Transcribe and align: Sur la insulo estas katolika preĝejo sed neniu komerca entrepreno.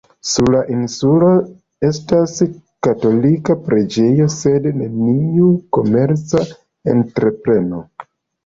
Sur 0.27 0.47
la 0.53 0.59
insulo 0.75 1.27
estas 1.89 2.33
katolika 2.87 3.57
preĝejo 3.67 4.27
sed 4.39 4.67
neniu 4.81 5.51
komerca 5.79 6.43
entrepreno. 6.97 7.85